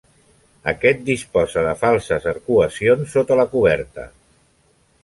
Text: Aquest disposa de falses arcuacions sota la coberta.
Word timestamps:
Aquest 0.71 1.03
disposa 1.09 1.63
de 1.67 1.75
falses 1.83 2.27
arcuacions 2.33 3.17
sota 3.19 3.39
la 3.43 3.47
coberta. 3.55 4.09